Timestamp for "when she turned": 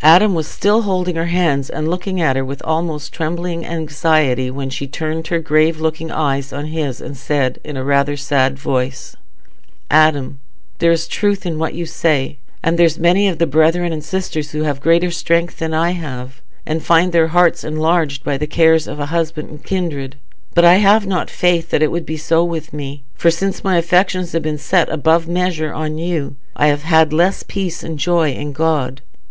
4.50-5.26